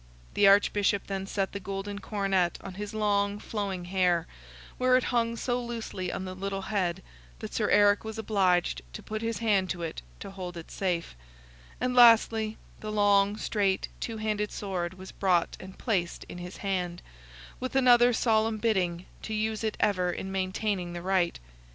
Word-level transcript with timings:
The 0.33 0.47
Archbishop 0.47 1.05
then 1.05 1.27
set 1.27 1.51
the 1.51 1.59
golden 1.59 1.99
coronet 1.99 2.57
on 2.63 2.73
his 2.73 2.91
long, 2.91 3.37
flowing 3.37 3.85
hair, 3.85 4.25
where 4.79 4.97
it 4.97 5.03
hung 5.13 5.35
so 5.35 5.61
loosely 5.63 6.11
on 6.11 6.25
the 6.25 6.33
little 6.33 6.63
head, 6.73 7.03
that 7.37 7.53
Sir 7.53 7.69
Eric 7.69 8.03
was 8.03 8.17
obliged 8.17 8.81
to 8.93 9.03
put 9.03 9.21
his 9.21 9.37
hand 9.37 9.69
to 9.69 9.83
it 9.83 10.01
to 10.19 10.31
hold 10.31 10.57
it 10.57 10.71
safe; 10.71 11.15
and, 11.79 11.95
lastly, 11.95 12.57
the 12.79 12.91
long, 12.91 13.37
straight, 13.37 13.89
two 13.99 14.17
handed 14.17 14.51
sword 14.51 14.95
was 14.95 15.11
brought 15.11 15.55
and 15.59 15.77
placed 15.77 16.23
in 16.23 16.39
his 16.39 16.57
hand, 16.57 17.03
with 17.59 17.75
another 17.75 18.11
solemn 18.11 18.57
bidding 18.57 19.05
to 19.21 19.35
use 19.35 19.63
it 19.63 19.77
ever 19.79 20.11
in 20.11 20.31
maintaining 20.31 20.93
the 20.93 21.03
right. 21.03 21.37